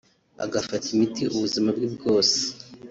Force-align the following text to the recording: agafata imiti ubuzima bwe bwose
agafata 0.45 0.85
imiti 0.95 1.23
ubuzima 1.35 1.69
bwe 1.75 1.87
bwose 1.95 2.37